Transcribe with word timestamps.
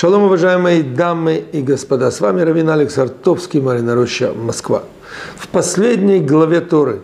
Шалом, 0.00 0.22
уважаемые 0.22 0.84
дамы 0.84 1.44
и 1.50 1.60
господа, 1.60 2.12
с 2.12 2.20
вами 2.20 2.42
Равин 2.42 2.70
Алекс 2.70 2.96
Артовский, 2.98 3.60
Марина 3.60 3.96
Роща, 3.96 4.32
Москва. 4.32 4.84
В 5.36 5.48
последней 5.48 6.20
главе 6.20 6.60
Торы 6.60 7.00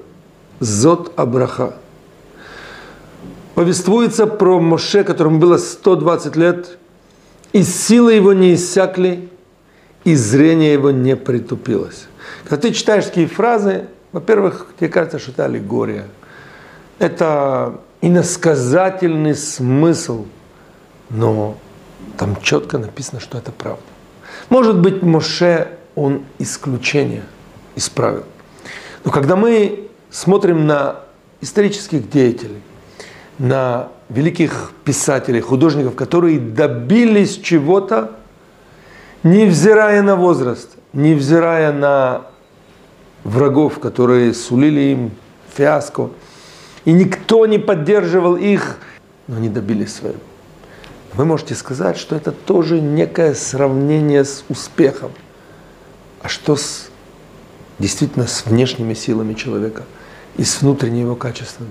Зод 0.61 1.13
Абраха 1.17 1.75
повествуется 3.57 4.29
про 4.29 4.61
Моше, 4.61 5.03
которому 5.03 5.41
было 5.41 5.57
120 5.57 6.37
лет, 6.37 6.79
и 7.53 7.65
силы 7.65 8.13
его 8.13 8.33
не 8.33 8.55
иссякли, 8.55 9.29
и 10.05 10.15
зрение 10.15 10.75
его 10.75 10.93
не 10.93 11.17
притупилось. 11.17 12.07
Когда 12.45 12.69
ты 12.69 12.73
читаешь 12.73 13.07
такие 13.07 13.27
фразы, 13.27 13.89
во-первых, 14.13 14.69
тебе 14.79 14.89
кажется, 14.89 15.19
что 15.19 15.33
это 15.33 15.47
аллегория. 15.47 16.07
Это 17.01 17.81
иносказательный 18.01 19.35
смысл, 19.35 20.27
но 21.11 21.59
там 22.19 22.37
четко 22.43 22.79
написано, 22.79 23.21
что 23.21 23.39
это 23.39 23.53
правда. 23.53 23.83
Может 24.49 24.79
быть, 24.79 25.03
Моше, 25.03 25.69
он 25.95 26.23
исключение 26.39 27.23
исправил. 27.77 28.25
Но 29.05 29.11
когда 29.11 29.37
мы 29.37 29.89
смотрим 30.11 30.67
на 30.67 31.01
исторических 31.41 32.09
деятелей, 32.09 32.63
на 33.39 33.89
великих 34.09 34.73
писателей, 34.85 35.41
художников, 35.41 35.95
которые 35.95 36.39
добились 36.39 37.39
чего-то, 37.39 38.13
невзирая 39.23 40.03
на 40.03 40.17
возраст, 40.17 40.71
невзирая 40.93 41.73
на 41.73 42.23
врагов, 43.25 43.81
которые 43.81 44.35
сулили 44.35 44.81
им 44.93 45.11
фиаско, 45.55 46.11
и 46.85 46.93
никто 46.93 47.47
не 47.47 47.59
поддерживал 47.59 48.37
их, 48.37 48.79
но 49.27 49.37
они 49.37 49.49
добились 49.49 49.95
своего. 49.95 50.19
Вы 51.17 51.25
можете 51.25 51.55
сказать, 51.55 51.97
что 51.97 52.17
это 52.17 52.33
тоже 52.33 52.81
некое 52.81 53.35
сравнение 53.35 54.25
с 54.25 54.45
успехом. 54.49 55.13
А 56.23 56.29
что 56.29 56.57
с 56.57 56.91
действительно 57.79 58.27
с 58.27 58.47
внешними 58.47 58.95
силами 58.95 59.35
человека 59.35 59.85
и 60.37 60.45
с 60.45 60.61
внутренними 60.61 61.03
его 61.05 61.15
качествами? 61.15 61.71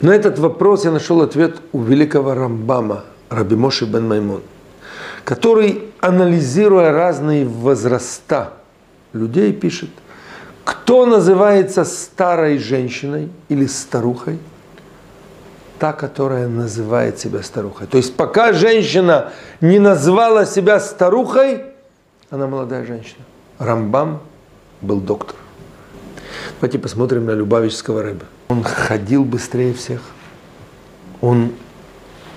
На 0.00 0.10
этот 0.10 0.38
вопрос 0.40 0.84
я 0.84 0.90
нашел 0.90 1.22
ответ 1.22 1.60
у 1.72 1.80
великого 1.80 2.34
Рамбама, 2.34 3.04
Раби 3.28 3.54
Моши 3.54 3.84
бен 3.84 4.08
Маймон, 4.08 4.42
который, 5.24 5.92
анализируя 6.00 6.90
разные 6.90 7.46
возраста 7.46 8.54
людей, 9.12 9.52
пишет, 9.52 9.90
кто 10.64 11.06
называется 11.06 11.84
старой 11.84 12.58
женщиной 12.58 13.28
или 13.48 13.66
старухой– 13.66 14.40
та, 15.82 15.92
которая 15.92 16.46
называет 16.46 17.18
себя 17.18 17.42
старухой. 17.42 17.88
То 17.88 17.96
есть 17.96 18.14
пока 18.14 18.52
женщина 18.52 19.32
не 19.60 19.80
назвала 19.80 20.46
себя 20.46 20.78
старухой, 20.78 21.64
она 22.30 22.46
молодая 22.46 22.86
женщина. 22.86 23.24
Рамбам 23.58 24.20
был 24.80 25.00
доктор. 25.00 25.34
Давайте 26.60 26.78
посмотрим 26.78 27.26
на 27.26 27.32
Любавического 27.32 28.00
рыба. 28.00 28.26
Он 28.46 28.62
ходил 28.62 29.24
быстрее 29.24 29.74
всех. 29.74 30.02
Он 31.20 31.50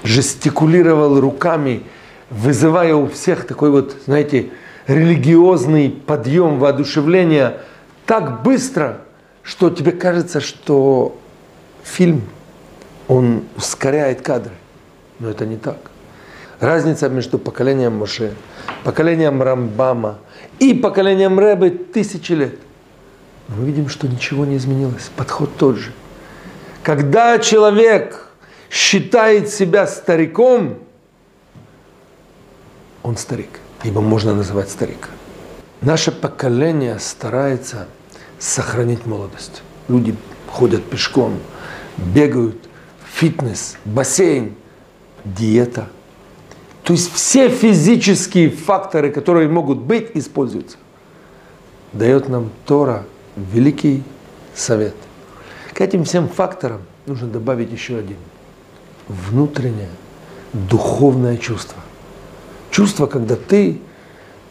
жестикулировал 0.03 1.19
руками, 1.19 1.83
вызывая 2.31 2.95
у 2.95 3.07
всех 3.07 3.45
такой 3.45 3.69
вот, 3.69 3.95
знаете, 4.07 4.49
религиозный 4.87 5.91
подъем, 5.91 6.57
воодушевление 6.57 7.59
так 8.07 8.41
быстро, 8.41 9.01
что 9.43 9.69
тебе 9.69 9.91
кажется, 9.91 10.41
что 10.41 11.15
фильм 11.83 12.23
он 13.07 13.43
ускоряет 13.55 14.21
кадры. 14.21 14.53
Но 15.19 15.29
это 15.29 15.45
не 15.45 15.57
так. 15.57 15.77
Разница 16.59 17.09
между 17.09 17.37
поколением 17.37 17.97
Моше, 17.97 18.33
поколением 18.83 19.41
Рамбама 19.41 20.19
и 20.59 20.73
поколением 20.73 21.39
Рэбы 21.39 21.69
тысячи 21.69 22.31
лет. 22.31 22.55
Мы 23.47 23.65
видим, 23.65 23.89
что 23.89 24.07
ничего 24.07 24.45
не 24.45 24.57
изменилось. 24.57 25.11
Подход 25.15 25.55
тот 25.57 25.77
же. 25.77 25.91
Когда 26.83 27.39
человек 27.39 28.29
считает 28.69 29.49
себя 29.49 29.85
стариком, 29.85 30.79
он 33.03 33.17
старик. 33.17 33.59
Ибо 33.83 34.01
можно 34.01 34.33
называть 34.33 34.69
старик. 34.69 35.09
Наше 35.81 36.11
поколение 36.11 36.97
старается 36.99 37.87
сохранить 38.39 39.05
молодость. 39.05 39.61
Люди 39.87 40.15
ходят 40.47 40.83
пешком, 40.89 41.39
бегают, 41.97 42.57
фитнес, 43.15 43.77
бассейн, 43.85 44.55
диета. 45.23 45.87
То 46.83 46.93
есть 46.93 47.11
все 47.13 47.49
физические 47.49 48.49
факторы, 48.49 49.09
которые 49.09 49.47
могут 49.47 49.79
быть, 49.79 50.11
используются. 50.13 50.77
Дает 51.93 52.27
нам 52.29 52.51
Тора 52.65 53.05
великий 53.35 54.03
совет. 54.53 54.95
К 55.73 55.81
этим 55.81 56.03
всем 56.03 56.27
факторам 56.27 56.81
нужно 57.05 57.27
добавить 57.27 57.71
еще 57.71 57.97
один. 57.97 58.17
Внутреннее, 59.07 59.89
духовное 60.53 61.37
чувство. 61.37 61.81
Чувство, 62.69 63.07
когда 63.07 63.35
ты 63.35 63.79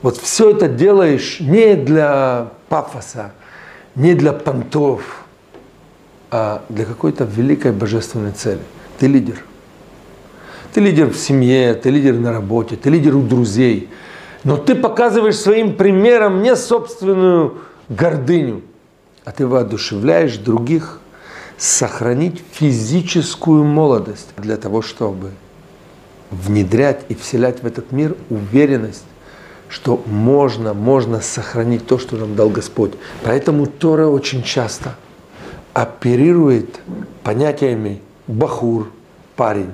вот 0.01 0.17
все 0.17 0.51
это 0.51 0.69
делаешь 0.69 1.39
не 1.41 1.77
для 1.77 2.51
пафоса, 2.69 3.33
не 3.95 4.15
для 4.15 4.33
понтов, 4.33 5.24
а 6.31 6.65
для 6.69 6.85
какой-то 6.85 7.25
великой 7.25 7.73
божественной 7.73 8.33
цели. 8.33 8.61
Ты 8.99 9.07
лидер. 9.07 9.45
Ты 10.73 10.81
лидер 10.81 11.09
в 11.09 11.17
семье, 11.17 11.75
ты 11.75 11.91
лидер 11.91 12.15
на 12.15 12.33
работе, 12.33 12.77
ты 12.77 12.91
лидер 12.91 13.15
у 13.17 13.23
друзей. 13.23 13.89
Но 14.43 14.57
ты 14.57 14.75
показываешь 14.75 15.37
своим 15.37 15.77
примером 15.77 16.43
не 16.43 16.57
собственную 16.57 17.59
гордыню, 17.89 18.63
а 19.25 19.31
ты 19.31 19.47
воодушевляешь 19.47 20.37
других 20.37 20.99
сохранить 21.57 22.43
физическую 22.53 23.65
молодость 23.65 24.31
для 24.37 24.57
того, 24.57 24.83
чтобы 24.83 25.31
внедрять 26.31 27.05
и 27.09 27.15
вселять 27.15 27.63
в 27.63 27.67
этот 27.67 27.93
мир 27.93 28.17
уверенность, 28.29 29.05
что 29.69 30.03
можно, 30.07 30.75
можно 30.75 31.21
сохранить 31.21 31.87
то, 31.87 31.99
что 31.99 32.17
нам 32.17 32.35
дал 32.35 32.51
Господь. 32.51 32.95
Поэтому 33.23 33.67
Тора 33.67 34.09
очень 34.09 34.43
часто– 34.43 34.97
оперирует 35.75 36.81
понятиями 37.25 38.01
бахур, 38.27 38.91
парень, 39.37 39.73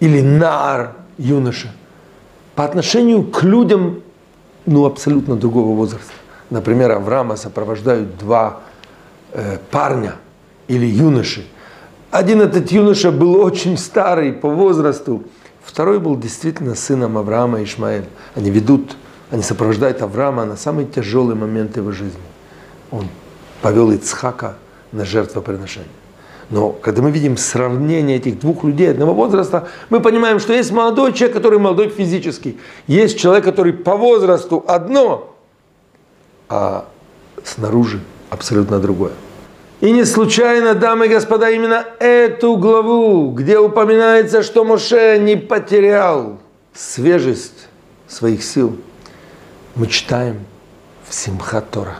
или 0.00 0.20
нар, 0.20 0.96
юноша, 1.16 1.72
по 2.56 2.64
отношению 2.64 3.22
к 3.24 3.42
людям 3.44 4.02
ну, 4.66 4.84
абсолютно 4.84 5.36
другого 5.36 5.74
возраста. 5.74 6.12
Например, 6.50 6.92
Авраама 6.92 7.36
сопровождают 7.36 8.18
два 8.18 8.60
э, 9.32 9.58
парня 9.70 10.16
или 10.68 10.84
юноши. 10.84 11.46
Один 12.10 12.40
этот 12.40 12.70
юноша 12.70 13.10
был 13.10 13.40
очень 13.40 13.78
старый 13.78 14.32
по 14.32 14.48
возрасту, 14.48 15.24
второй 15.62 16.00
был 16.00 16.16
действительно 16.16 16.74
сыном 16.74 17.18
Авраама 17.18 17.60
и 17.60 17.64
Ишмаэль. 17.64 18.06
Они 18.34 18.50
ведут, 18.50 18.96
они 19.30 19.42
сопровождают 19.42 20.02
Авраама 20.02 20.44
на 20.44 20.56
самый 20.56 20.86
тяжелый 20.86 21.36
момент 21.36 21.76
его 21.76 21.92
жизни. 21.92 22.20
Он 22.90 23.08
повел 23.62 23.90
Ицхака 23.92 24.56
на 24.94 25.04
жертвоприношение. 25.04 25.90
Но 26.50 26.70
когда 26.70 27.02
мы 27.02 27.10
видим 27.10 27.36
сравнение 27.36 28.16
этих 28.16 28.38
двух 28.38 28.64
людей 28.64 28.90
одного 28.90 29.14
возраста, 29.14 29.68
мы 29.90 30.00
понимаем, 30.00 30.38
что 30.38 30.52
есть 30.52 30.70
молодой 30.70 31.12
человек, 31.12 31.36
который 31.36 31.58
молодой 31.58 31.88
физически. 31.88 32.58
Есть 32.86 33.18
человек, 33.18 33.44
который 33.44 33.72
по 33.72 33.96
возрасту 33.96 34.64
одно, 34.66 35.34
а 36.48 36.86
снаружи 37.42 38.00
абсолютно 38.30 38.78
другое. 38.78 39.12
И 39.80 39.90
не 39.90 40.04
случайно, 40.04 40.74
дамы 40.74 41.06
и 41.06 41.08
господа, 41.08 41.50
именно 41.50 41.84
эту 41.98 42.56
главу, 42.56 43.32
где 43.32 43.58
упоминается, 43.58 44.42
что 44.42 44.64
Моше 44.64 45.18
не 45.18 45.36
потерял 45.36 46.38
свежесть 46.72 47.68
своих 48.06 48.44
сил, 48.44 48.76
мы 49.74 49.86
читаем 49.86 50.40
в 51.08 51.14
Симхат 51.14 51.70
Тора, 51.70 51.98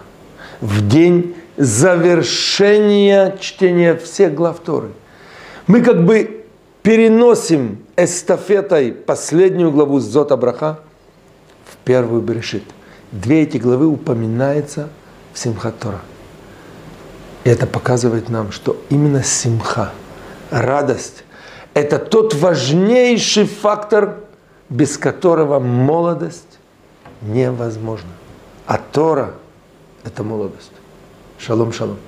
в 0.61 0.87
день 0.87 1.35
завершения 1.57 3.37
чтения 3.41 3.97
всех 3.97 4.35
глав 4.35 4.61
Торы. 4.61 4.91
Мы 5.67 5.81
как 5.81 6.05
бы 6.05 6.45
переносим 6.83 7.79
эстафетой 7.97 8.93
последнюю 8.93 9.71
главу 9.71 10.01
Зот 10.01 10.33
Абраха 10.33 10.81
в 11.65 11.77
первую 11.85 12.23
Берешит. 12.23 12.65
Две 13.13 13.43
эти 13.43 13.57
главы 13.59 13.87
упоминаются 13.87 14.89
в 15.33 15.39
Симхат 15.39 15.79
Тора. 15.79 16.01
И 17.45 17.51
это 17.51 17.67
показывает 17.67 18.29
нам, 18.29 18.53
что 18.53 18.77
именно 18.89 19.23
симха, 19.23 19.93
радость, 20.51 21.25
это 21.75 21.99
тот 21.99 22.35
важнейший 22.35 23.47
фактор, 23.47 24.17
без 24.71 24.97
которого 24.97 25.61
молодость 25.61 26.59
невозможна. 27.23 28.11
А 28.67 28.79
Тора– 28.79 29.35
это 30.05 30.23
молодость. 30.23 30.73
Шалом, 31.39 31.73
шалом. 31.73 31.99